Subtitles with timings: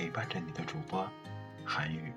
[0.00, 1.06] 陪伴着你的主播
[1.62, 2.10] 韩语。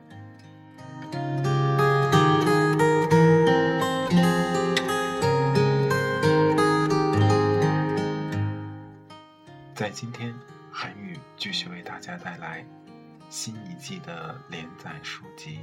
[9.76, 10.34] 在今天，
[10.72, 12.66] 韩语继续为大家带来
[13.30, 15.60] 新一季的连载书籍。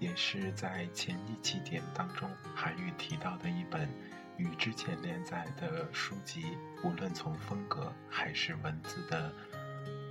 [0.00, 3.88] 也是在前一期节目当中，韩愈提到的一本
[4.36, 9.32] 与之前连载的书籍，无论从风格还是文字的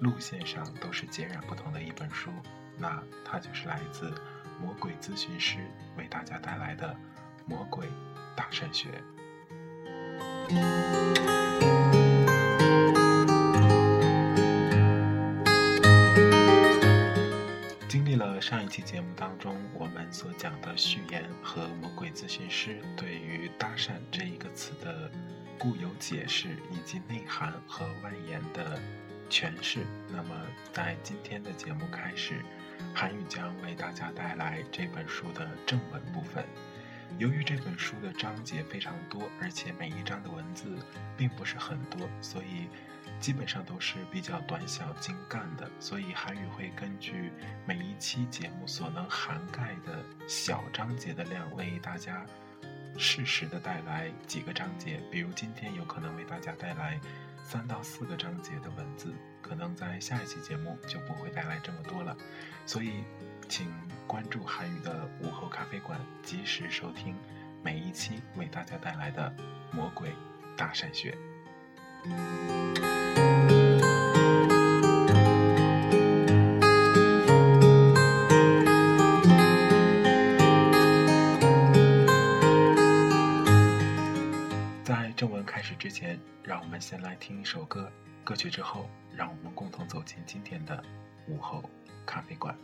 [0.01, 2.31] 路线上，都是截然不同的一本书。
[2.77, 4.11] 那它就是来自
[4.59, 5.59] 魔鬼咨询师
[5.95, 6.89] 为大家带来的
[7.45, 7.87] 《魔鬼
[8.35, 8.89] 大善学》。
[17.87, 25.11] 经历了上一期节目当中，我们所讲的序言和魔鬼咨询师对于“搭讪”这一个词的
[25.59, 28.79] 固有解释，以及内涵和外延的
[29.31, 29.79] 诠释。
[30.09, 30.35] 那么，
[30.71, 32.43] 在今天的节目开始，
[32.93, 36.45] 韩语将为大家带来这本书的正文部分。
[37.17, 40.77] 由于这本书的章节非常多，而且每一章的文字
[41.17, 42.67] 并不是很多，所以。
[43.19, 47.31] 基本上都是比较短小精干的，所以韩语会根据
[47.67, 52.25] 每一期节目所能涵盖的小章节的量，为大家
[52.97, 54.99] 适时的带来几个章节。
[55.11, 56.99] 比如今天有可能为大家带来
[57.51, 62.15] 三到四个章节的文字，可能在下一期节目就不会带来这么多了。
[62.65, 63.03] 所以，
[63.49, 63.69] 请
[64.07, 67.13] 关注韩语的午后咖啡馆，及时收听
[67.61, 69.35] 每一期为大家带来的
[69.73, 70.13] 魔鬼
[70.55, 71.17] 大善学。
[86.43, 87.91] 让我们先来听一首歌。
[88.23, 90.83] 歌曲之后，让我们共同走进今天的
[91.27, 91.63] 午后
[92.05, 92.55] 咖啡馆。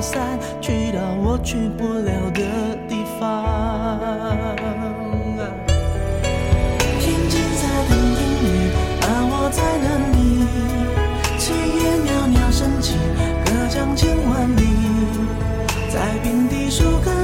[0.00, 2.42] 飘，去到我去不了的
[2.88, 3.22] 地方。
[7.00, 7.08] 天
[7.88, 7.92] 等
[8.42, 8.44] 雨，
[9.02, 10.18] 而我在等你。
[11.38, 11.42] 炊
[11.80, 12.86] 烟袅袅升起，
[13.44, 14.62] 隔江千万里，
[15.92, 17.23] 在平地数个。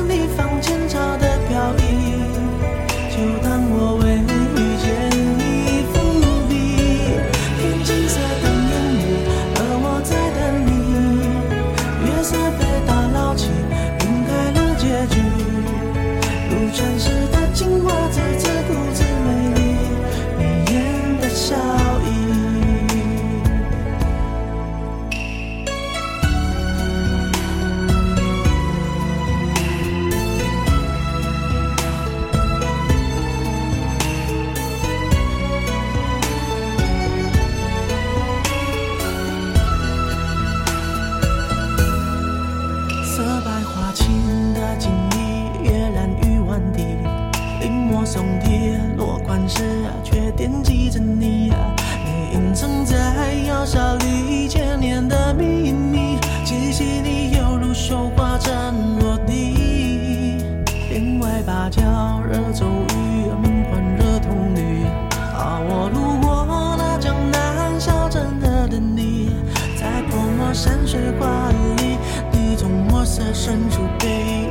[43.21, 46.87] 色白花青的锦鲤跃然于碗底
[47.61, 49.63] 临摹宋体落款时
[50.03, 51.53] 却惦记着你
[52.03, 58.55] 你隐藏在窑烧里千年的秘密极细你犹如绣花针
[58.99, 60.39] 落地。
[60.89, 61.83] 帘外芭蕉
[62.27, 64.87] 惹骤雨门环惹铜绿
[65.35, 69.31] 而我路过那江南小镇惹等你
[69.79, 71.60] 在泼墨山水画里
[73.21, 74.50] 色深处背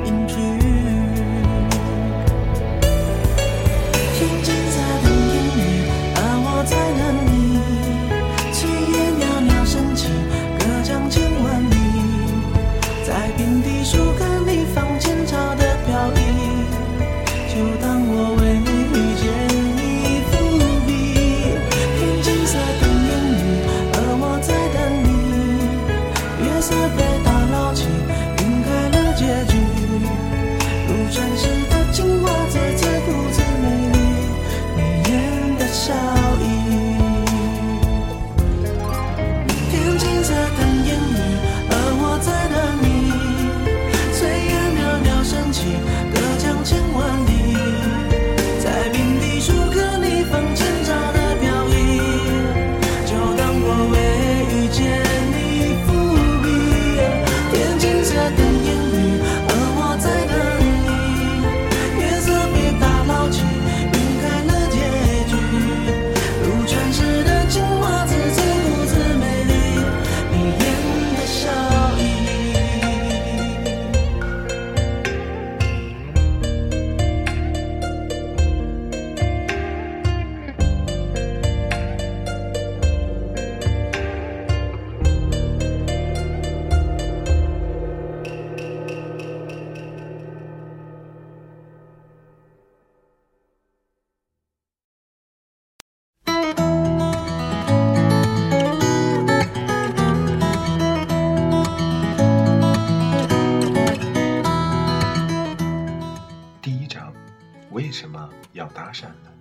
[108.60, 109.32] 要搭讪的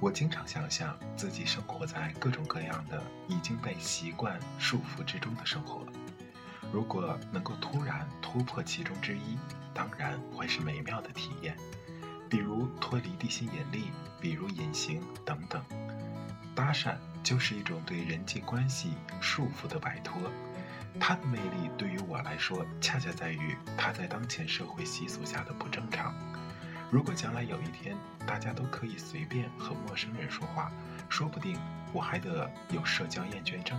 [0.00, 5.84] 我经常想象自己生活在各种各样的已经被习惯束缚之中的生活，
[6.72, 9.36] 如果能够突然突破其中之一，
[9.74, 11.56] 当然会是美妙的体验。
[12.30, 13.90] 比如脱离地心引力，
[14.20, 15.60] 比如隐形等等。
[16.54, 20.16] 搭讪就是一种对人际关系束缚的摆脱，
[21.00, 26.14] 它的魅力对于我来说，恰恰在于它在当前社会习俗下的不正常。
[26.90, 27.94] 如果将来有一天，
[28.26, 30.72] 大家都可以随便和陌生人说话，
[31.10, 31.58] 说不定
[31.92, 33.78] 我还得有社交厌倦症。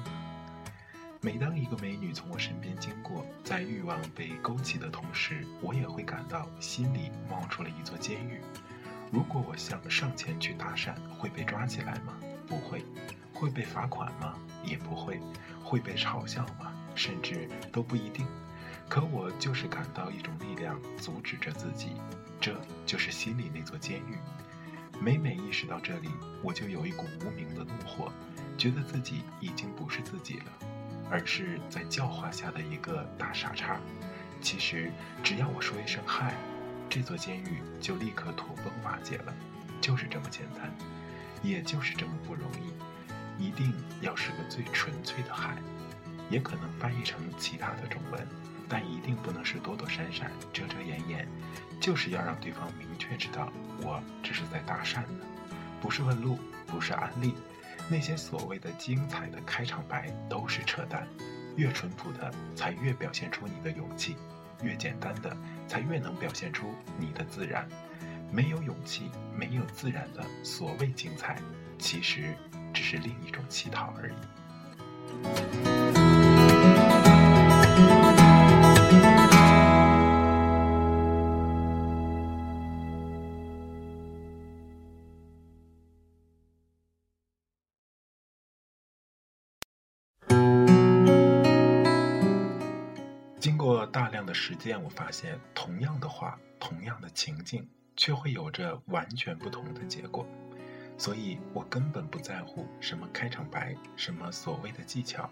[1.20, 8.40] 每当一个美女从我身边经过，在欲望被勾起的同时，我也会感到心里冒出了一座监狱。
[9.12, 12.14] 如果我想上前去搭讪，会被抓起来吗？
[12.48, 12.86] 不会。
[13.34, 14.36] 会被罚款吗？
[14.64, 15.20] 也不会。
[15.64, 16.72] 会被嘲笑吗？
[16.94, 18.28] 甚至都不一定。
[18.88, 21.94] 可我就是感到一种力量阻止着自己。
[22.42, 22.56] 这
[22.90, 24.18] 就是心里那座监狱。
[25.00, 26.10] 每每意识到这里，
[26.42, 28.12] 我就有一股无名的怒火，
[28.58, 30.46] 觉得自己已经不是自己了，
[31.08, 33.80] 而是在教化下的一个大傻叉。
[34.42, 34.92] 其实，
[35.24, 36.34] 只要我说一声“嗨”，
[36.90, 39.32] 这座监狱就立刻土崩瓦解了，
[39.80, 40.76] 就是这么简单，
[41.44, 42.74] 也就是这么不容易。
[43.44, 45.56] 一定要是个最纯粹的“嗨”，
[46.28, 48.28] 也可能翻译成其他的中文，
[48.68, 51.28] 但一定不能是躲躲闪闪、遮遮掩掩。
[51.80, 55.26] 就是要让对方明确知道，我这是在搭讪呢，
[55.82, 57.34] 不是问路，不是安利，
[57.90, 61.08] 那些所谓的精彩的开场白都是扯淡。
[61.56, 64.14] 越淳朴的，才越表现出你的勇气；
[64.62, 65.36] 越简单的，
[65.68, 67.68] 才越能表现出你的自然。
[68.32, 71.38] 没有勇气、没有自然的所谓精彩，
[71.78, 72.34] 其实
[72.74, 75.89] 只是另一种乞讨而已。
[94.42, 97.68] 实践，我发现同样的话，同样的情境，
[97.98, 100.26] 却会有着完全不同的结果。
[100.98, 105.30] 所以我根本不在乎什么开场白，什么所谓的技巧，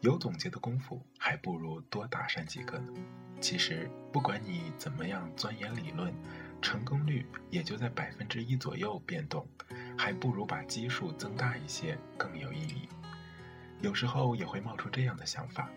[0.00, 2.94] 有总结的功夫，还不如多打上几个呢。
[3.42, 6.10] 其实不管你怎么样钻研理论，
[6.62, 9.46] 成功率也就在百分之一左右变动，
[9.98, 12.88] 还不如把基数增大一些更有意义。
[13.82, 15.68] 有时候也会冒出这样的想法。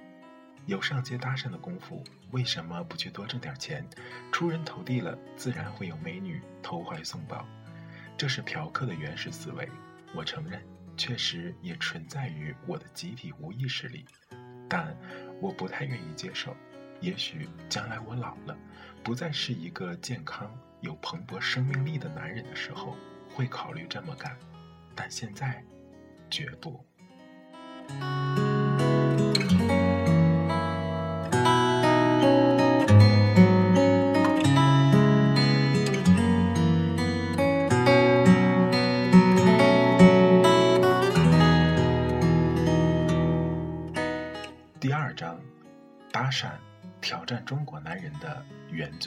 [0.67, 3.87] 有上街搭讪的功夫，为什么不去多挣点钱？
[4.33, 7.47] 出人头地了，自然会有美女投怀送抱。
[8.17, 9.69] 这是嫖客的原始思维，
[10.13, 10.61] 我承认，
[10.97, 14.05] 确实也存在于我的集体无意识里，
[14.67, 14.93] 但
[15.39, 16.53] 我不太愿意接受。
[16.99, 18.57] 也许将来我老了，
[19.03, 22.97] 不再是一个健康、有蓬勃生命力的男人的时候，
[23.33, 24.37] 会考虑这么干，
[24.93, 25.63] 但现在，
[26.29, 26.85] 绝不。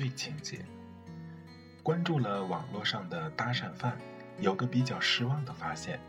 [0.00, 0.64] 原罪情节。
[1.82, 3.98] 关注了网络上的搭讪犯，
[4.38, 6.00] 有个比较失望的发现：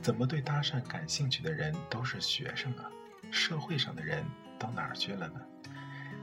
[0.00, 2.90] 怎么对搭讪感兴趣的人都是学生啊？
[3.30, 4.24] 社会上的人
[4.58, 5.40] 都哪儿去了呢？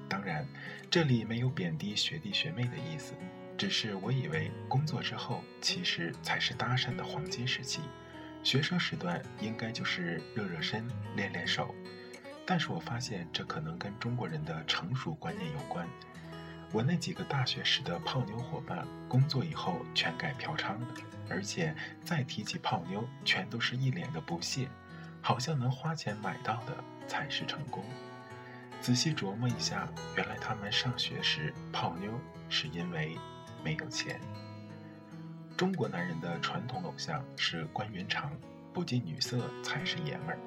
[0.09, 0.47] 当然，
[0.89, 3.13] 这里没有贬低学弟学妹的意思，
[3.55, 7.81] 只是我以为工作之后其实才是搭讪的黄金时期，
[8.41, 11.75] 学生时段应该就是热热身、练练手。
[12.47, 15.87] 但是我发现这可能跟中国人的成熟观念有关。
[16.73, 20.87] 我那几个大学时的泡妞伙伴，工作以后全改嫖娼了，
[21.29, 24.69] 而且再提起泡妞，全都是一脸的不屑，
[25.21, 26.73] 好像能花钱买到的
[27.07, 27.83] 才是成功。
[28.79, 32.09] 仔细琢磨一下，原来他们上学时泡妞
[32.47, 33.17] 是因为
[33.63, 34.19] 没有钱。
[35.57, 38.31] 中国男人的传统偶像是关云长，
[38.73, 40.39] 不近女色才是爷们儿。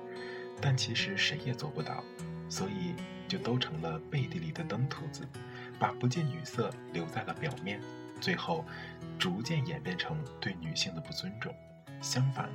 [0.61, 2.02] 但其实谁也做不到，
[2.49, 2.95] 所以
[3.28, 5.28] 就都成了背地里的登徒子，
[5.78, 7.81] 把不近女色留在了表面，
[8.21, 8.64] 最后
[9.19, 11.54] 逐渐演变成对女性的不尊重。
[12.00, 12.49] 相反，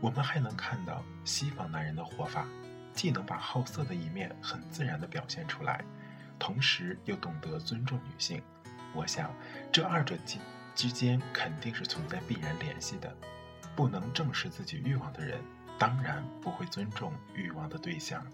[0.00, 2.46] 我们还能看到西方男人的活法，
[2.92, 5.84] 既能把好色的一面很自然地表现出来，
[6.38, 8.42] 同时又懂得尊重女性。
[8.94, 9.34] 我想，
[9.72, 10.38] 这二者之
[10.74, 13.14] 之间肯定是存在必然联系的。
[13.76, 15.40] 不能正视自己欲望的人。
[15.76, 18.30] 当然不会尊重欲望的对象了。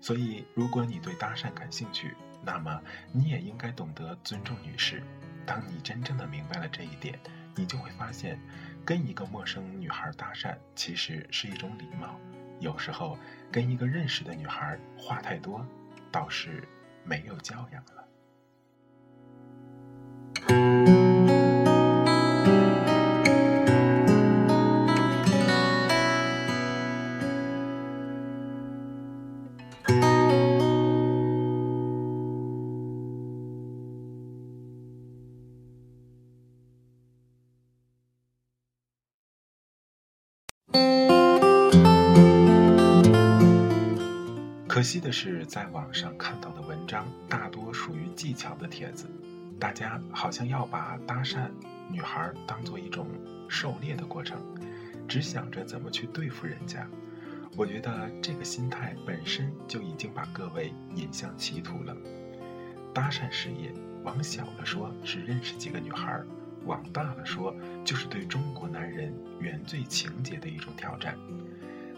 [0.00, 2.80] 所以，如果你对搭讪感兴趣，那么
[3.12, 5.02] 你也应该懂得尊重女士。
[5.46, 7.18] 当你真正的明白了这一点，
[7.54, 8.38] 你就会发现，
[8.84, 12.18] 跟一个陌生女孩搭讪其实是一种礼貌。
[12.60, 13.18] 有时候，
[13.50, 15.66] 跟一个认识的女孩话太多，
[16.12, 16.62] 倒是
[17.04, 18.01] 没有教养了。
[44.92, 49.06] 惜的是，在网上看到的文章大多属于技巧的帖子，
[49.58, 51.48] 大家好像要把搭讪
[51.90, 53.06] 女孩当做一种
[53.48, 54.38] 狩猎的过程，
[55.08, 56.86] 只想着怎么去对付人家。
[57.56, 61.96] 我觉得这个心态本身就已经把各位引向歧途了。
[62.92, 63.72] 搭讪事业，
[64.04, 66.20] 往小了说是认识几个女孩，
[66.66, 71.16] 往大了说就是对中国男人原罪情节的一种挑战。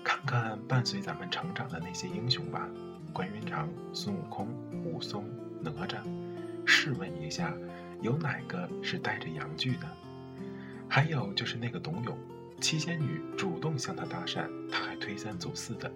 [0.04, 2.68] 看看伴随咱们成长的那些英雄吧，
[3.14, 4.48] 关云长、孙悟空、
[4.84, 5.24] 武松、
[5.62, 5.98] 哪吒。
[6.66, 7.54] 试问一下，
[8.02, 9.86] 有哪个是带着阳具的？
[10.88, 12.18] 还有就是那个董永，
[12.60, 15.90] 七仙女主动向他搭讪，他还推三阻四的，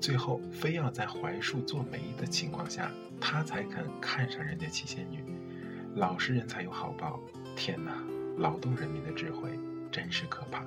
[0.00, 5.22] 最后非要在槐树做媒的情况下，他才肯看上人家七仙女。
[5.96, 7.20] 老实人才有好报，
[7.54, 8.02] 天哪！
[8.38, 9.50] 劳动人民的智慧
[9.90, 10.64] 真是可怕。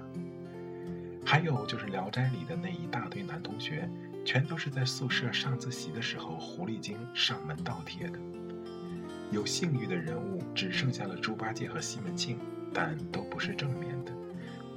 [1.26, 3.90] 还有就是《聊斋》里的那一大堆男同学，
[4.26, 8.20] 全都是在宿舍上自习的时候，狐狸精上门倒贴的。
[9.32, 12.38] 有性欲的人物只剩下了猪八戒和西门庆，
[12.74, 14.12] 但都不是正面的。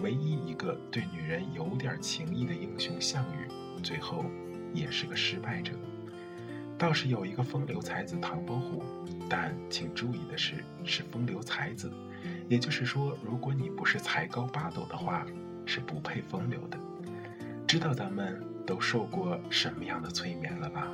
[0.00, 3.48] 唯一一个对女人有点情意的英雄项羽，
[3.82, 4.24] 最后
[4.72, 5.72] 也是个失败者。
[6.76, 8.82] 倒是有一个风流才子唐伯虎，
[9.28, 11.90] 但请注意的是，是风流才子，
[12.48, 15.26] 也就是说，如果你不是才高八斗的话。
[15.70, 16.78] 是不配风流的，
[17.66, 20.86] 知道咱们都受过什么样的催眠了吧？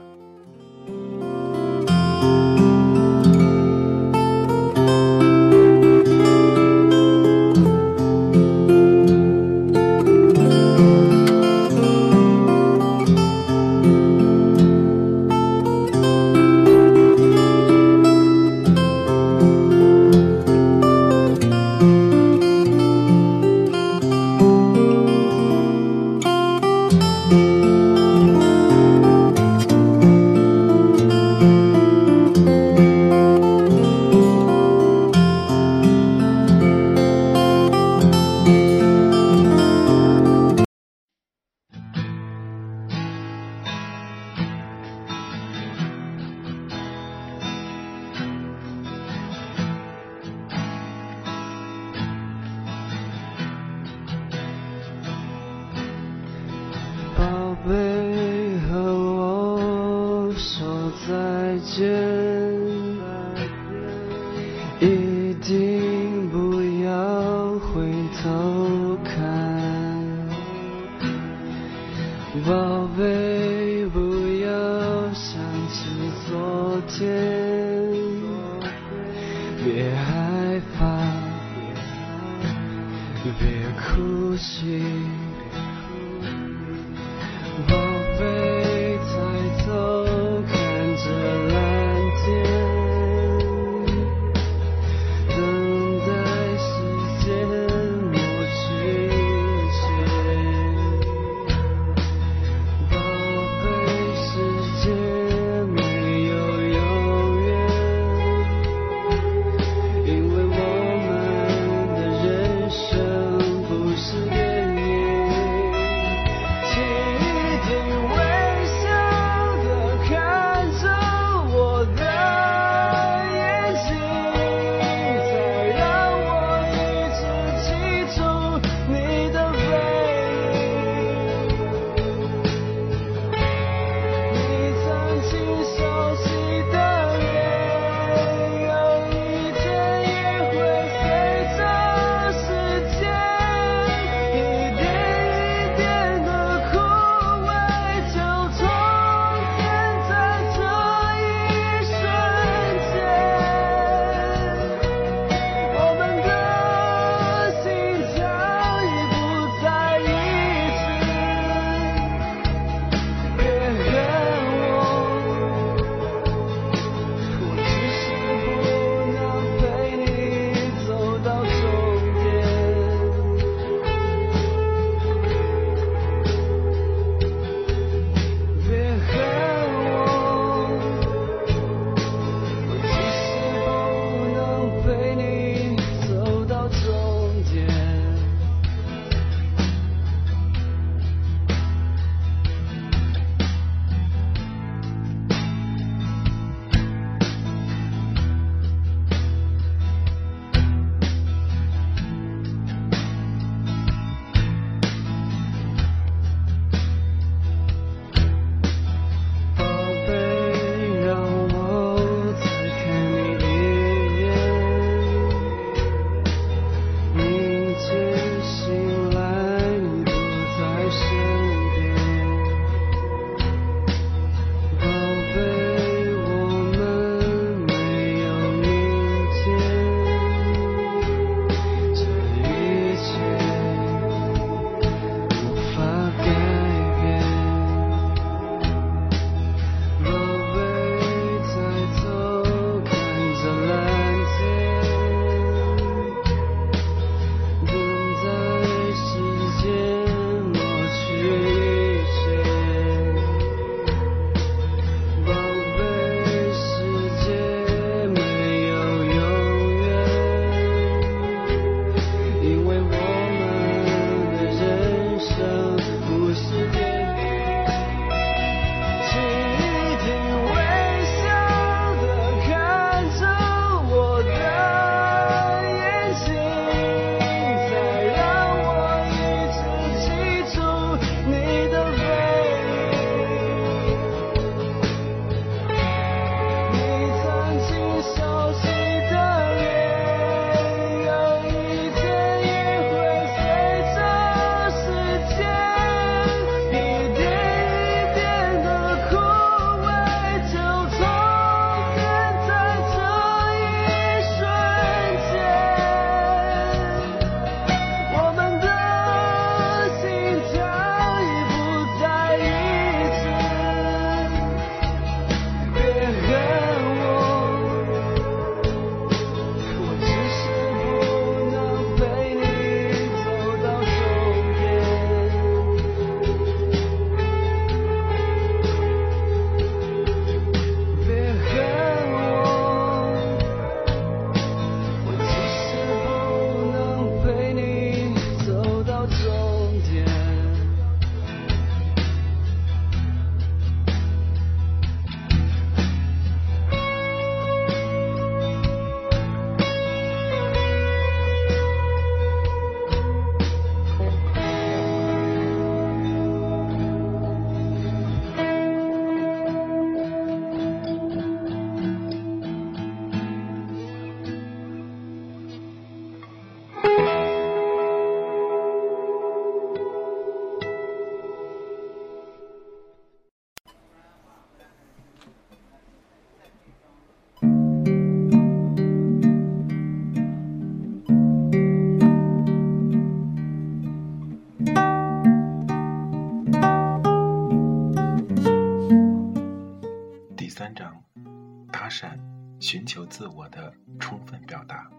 [393.04, 394.90] 自我的充分表达。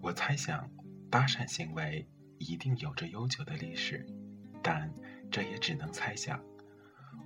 [0.00, 0.68] 我猜想，
[1.10, 4.06] 搭讪行为一定有着悠久的历史，
[4.62, 4.92] 但
[5.30, 6.42] 这也只能猜想。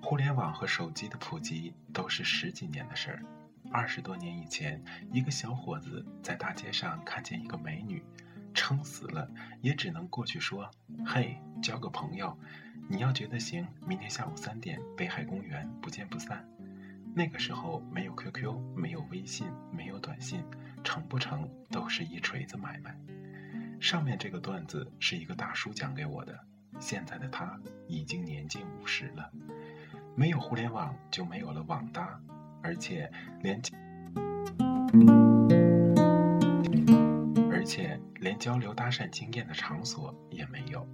[0.03, 3.23] 互联网和手机的普及都是十几年的事儿。
[3.73, 8.05] 二十多年以前，一个小伙子在大街上看见一个美女，
[8.53, 9.29] 撑死了
[9.63, 10.71] 也只能过去说
[11.07, 12.37] ：“嘿，交个朋友。
[12.89, 16.47] 你要觉得行，明天下午三点，北海公园不见不散。”
[17.17, 20.45] 那个时候没有 QQ，没有微信，没有短信，
[20.83, 22.99] 成不成都是一锤子买卖。
[23.81, 26.37] 上面这个段子是一个大叔讲给我的，
[26.81, 29.31] 现在的他已经年近五十了。
[30.17, 32.21] 没有互联网就没有了网搭，
[32.63, 33.09] 而且
[33.43, 33.63] 连
[37.49, 40.85] 而且连交流搭讪经验的场所也没有。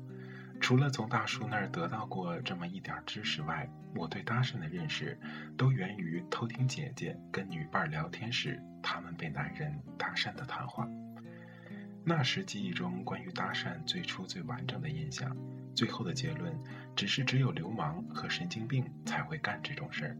[0.71, 5.19] 除了从大叔那儿得到过这么一点知识外，我对搭讪的认识
[5.59, 10.89] 都源于偷听姐姐跟女伴聊天时，他们被男人搭讪的谈话。
[12.05, 15.37] 那时记忆中关于搭讪最初最完整的印象，
[15.75, 16.57] 最后的结论
[16.95, 20.17] 只是只有流氓和神经病才会干这种事儿。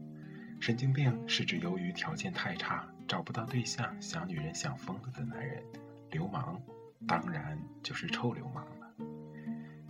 [0.59, 5.63] 神经病是指由于条件太差找不到对象，想女人想疯了的男人；
[6.09, 6.61] 流氓
[7.07, 8.90] 当然就是臭流氓了。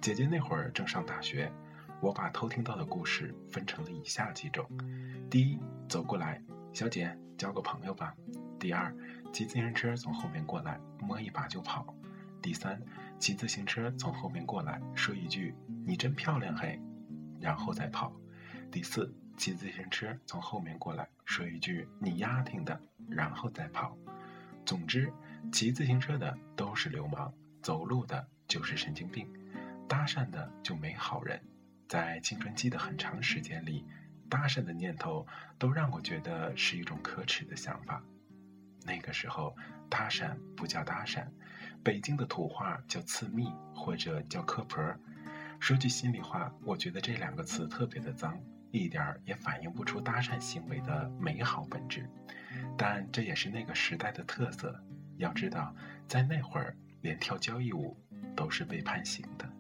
[0.01, 1.51] 姐姐那会儿正上大学，
[2.01, 4.67] 我把偷听到的故事分成了以下几种：
[5.29, 6.41] 第一，走过来，
[6.73, 8.11] 小姐交个朋友吧；
[8.59, 8.91] 第二，
[9.31, 11.85] 骑自行车从后面过来，摸一把就跑；
[12.41, 12.81] 第三，
[13.19, 15.53] 骑自行车从后面过来，说一句
[15.85, 16.81] “你真漂亮嘿”，
[17.39, 18.11] 然后再跑；
[18.71, 23.95] 第四，骑自行车从后面过来，说一句“你丫挺的”，然后再跑。
[24.65, 25.13] 总之，
[25.51, 29.31] 骑自行车的都是流氓，走路的就是神经病。
[29.91, 31.37] 搭讪的就没好人，
[31.89, 33.85] 在青春期的很长时间里，
[34.29, 35.27] 搭讪的念头
[35.59, 38.01] 都让我觉得是一种可耻的想法。
[38.85, 39.53] 那个时候，
[39.89, 41.27] 搭讪不叫搭讪，
[41.83, 44.81] 北京的土话叫刺蜜或者叫磕婆。
[45.59, 48.39] 说句心里话，我觉得这两个词特别的脏，
[48.71, 52.09] 一点儿也反映不出搭讪行为的美好本质。
[52.77, 54.81] 但这也是那个时代的特色。
[55.17, 55.75] 要知道，
[56.07, 58.01] 在那会儿，连跳交谊舞
[58.37, 59.50] 都是被判刑的。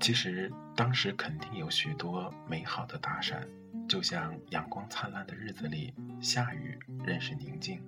[0.00, 3.40] 其实当时肯定有许多美好的搭讪，
[3.88, 7.80] 就像阳光灿烂的日子里，下雨认识宁静。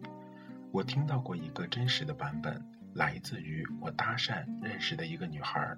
[0.71, 5.77] 我听到过一个真实的版本，来自于我搭讪认识的一个女孩，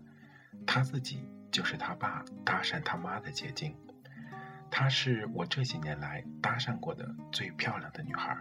[0.66, 3.74] 她自己就是她爸搭讪她妈的捷径。
[4.70, 8.36] 她是我这些年来搭讪过的最漂亮的女孩，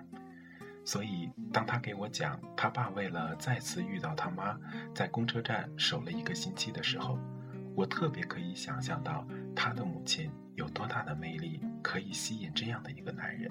[0.83, 4.57] 所以当她给我讲她爸为了再次遇到他妈，
[4.93, 7.17] 在公车站守了一个星期的时候，
[7.75, 13.49] 我特别可以想象到她的母亲有多大的魅力，可以吸引这样的一个男人。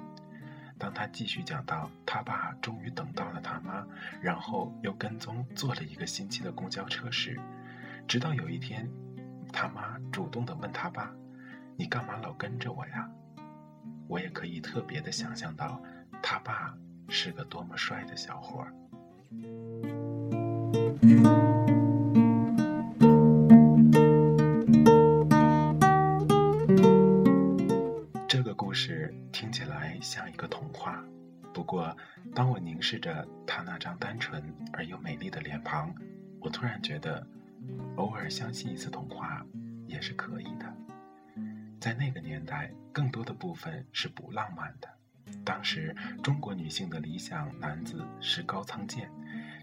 [0.77, 3.87] 当他继续讲到他爸终于等到了他妈，
[4.21, 7.39] 然后又跟踪坐了一个星期的公交车时，
[8.09, 8.91] 直到有一天，
[9.53, 11.15] 他妈主动的问他爸。
[11.77, 13.09] 你干嘛老跟着我呀？
[14.07, 15.81] 我也可以特别的想象到，
[16.23, 16.75] 他爸
[17.09, 18.73] 是个多么帅的小伙儿。
[28.29, 31.03] 这个故事听起来像一个童话，
[31.53, 31.97] 不过
[32.35, 35.93] 当我凝视着他那张单纯而又美丽的脸庞，
[36.41, 37.27] 我突然觉得，
[37.97, 39.45] 偶尔相信一次童话
[39.87, 40.84] 也是可以的。
[41.85, 44.88] 在那个年代，更多的部分是不浪漫的。
[45.44, 49.11] 当时中国女性的理想男子是高仓健，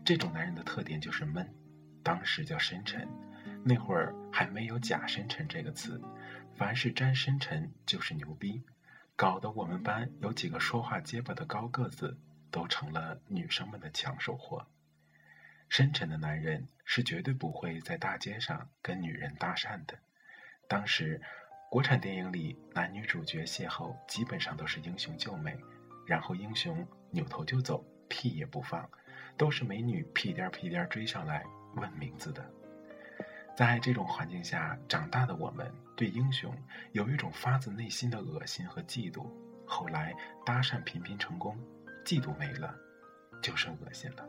[0.06, 1.52] 这种男人的特点就是闷，
[2.04, 3.08] 当时叫深沉，
[3.66, 6.00] 那会儿还没有假深沉这个词，
[6.56, 8.62] 凡是沾深沉就是牛逼，
[9.16, 12.20] 搞得我们班有几个说话结巴的高个子
[12.52, 14.68] 都成了女生们的抢手货。
[15.70, 19.98] 深沉的男人是绝对不会在大街上跟女人搭讪的，
[20.68, 21.20] 当时。
[21.72, 25.58] 国产电影里，男女主角邂逅基本上都是英雄救美，
[26.06, 28.86] 然后英雄扭头就走，屁也不放，
[29.38, 31.46] 都是美女屁颠屁颠追上来
[31.78, 32.46] 问名字的。
[33.56, 36.54] 在这种环境下长大的我们，对英雄
[36.92, 39.26] 有一种发自内心的恶心和嫉妒。
[39.66, 40.14] 后来
[40.46, 41.58] 搭讪频频成功，
[42.04, 42.76] 嫉妒没了，
[43.42, 44.28] 就剩恶心了。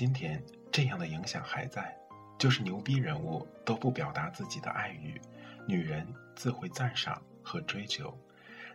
[0.00, 1.94] 今天，这样的影响还在，
[2.38, 5.20] 就是牛逼人物都不表达自己的爱欲，
[5.68, 8.18] 女人自会赞赏和追求。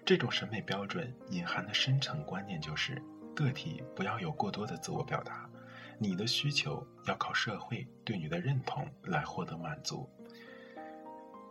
[0.06, 3.02] 这种审美标准隐含的深层观念就是，
[3.36, 5.50] 个体不要有过多的自我表达，
[5.98, 10.08] 你的需求要靠社会对你的认同来获得满足。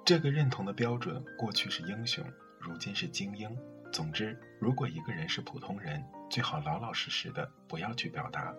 [0.04, 2.24] 这个认同的标准，过去是英雄，
[2.60, 3.50] 如今是精英。
[3.90, 8.54] 总之，如果一个人是普通人，最好老老实实的，不要去表达。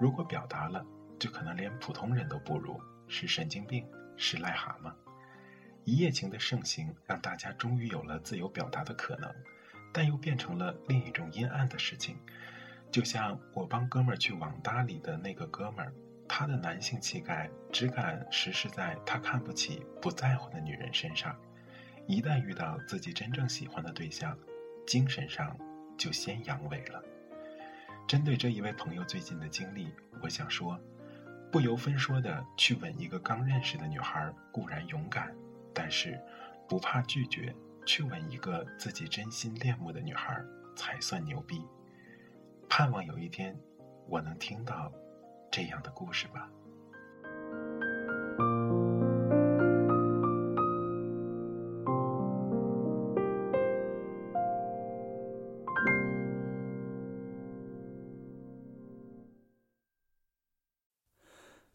[0.00, 0.82] 如果表达了，
[1.18, 3.86] 就可能连普通人都不如，是神经病，
[4.16, 4.90] 是癞蛤蟆。
[5.84, 9.30] 一夜情的盛行，让大家终于有了自由表达的可能，
[9.92, 12.16] 但又变成了另一种阴暗的事情。
[12.90, 15.92] 就像我帮哥们儿去网搭里的那个哥们儿，
[16.26, 21.36] 他的男性气概只敢实施在他看不起、不在乎的女人身上，
[22.06, 24.34] 一旦遇到自己真正喜欢的对象，
[24.86, 25.54] 精神上
[25.98, 27.04] 就先阳痿了。
[28.10, 29.86] 针对这一位朋友最近的经历，
[30.20, 30.76] 我想说，
[31.52, 35.32] 不由分说的去吻一个刚认识的女孩固然勇敢，
[35.72, 36.20] 但是
[36.68, 37.54] 不怕拒绝
[37.86, 40.44] 去吻一个自己真心恋慕的女孩
[40.74, 41.64] 才算牛逼。
[42.68, 43.56] 盼望有一天，
[44.08, 44.92] 我能听到
[45.48, 46.50] 这样的故事吧。